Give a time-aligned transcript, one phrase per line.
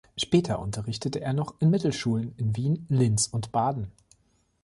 [0.17, 3.91] Später unterrichtete er noch in Mittelschulen in Wien, Linz und Baden.